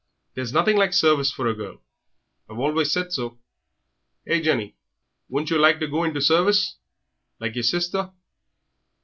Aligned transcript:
There's 0.33 0.51
nothing 0.51 0.77
like 0.77 0.93
service 0.93 1.31
for 1.31 1.45
a 1.45 1.53
girl; 1.53 1.83
I've 2.49 2.57
always 2.57 2.91
said 2.91 3.13
so. 3.13 3.37
Eh, 4.25 4.41
Jenny, 4.41 4.75
wouldn't 5.29 5.51
yer 5.51 5.59
like 5.59 5.77
to 5.79 5.85
go 5.87 6.03
into 6.05 6.21
service, 6.21 6.77
like 7.39 7.53
yer 7.53 7.61
sister? 7.61 8.11